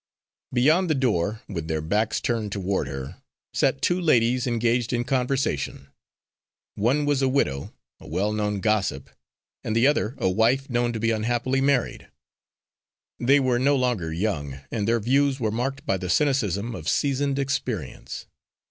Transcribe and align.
Beyond 0.51 0.89
the 0.89 0.95
door, 0.95 1.43
with 1.47 1.67
their 1.67 1.79
backs 1.79 2.19
turned 2.19 2.51
toward 2.51 2.87
her, 2.87 3.17
sat 3.53 3.83
two 3.83 4.01
ladies 4.01 4.47
engaged 4.47 4.93
in 4.93 5.03
conversation. 5.03 5.89
One 6.73 7.05
was 7.05 7.21
a 7.21 7.29
widow, 7.29 7.71
a 7.99 8.07
well 8.07 8.33
known 8.33 8.61
gossip, 8.61 9.11
and 9.63 9.75
the 9.75 9.85
other 9.85 10.15
a 10.17 10.27
wife 10.27 10.67
known 10.71 10.91
to 10.93 10.99
be 10.99 11.11
unhappily 11.11 11.61
married. 11.61 12.07
They 13.19 13.39
were 13.39 13.59
no 13.59 13.75
longer 13.75 14.11
young, 14.11 14.61
and 14.71 14.87
their 14.87 14.99
views 14.99 15.39
were 15.39 15.51
marked 15.51 15.85
by 15.85 15.97
the 15.97 16.09
cynicism 16.09 16.73
of 16.73 16.89
seasoned 16.89 17.37
experience. 17.37 18.25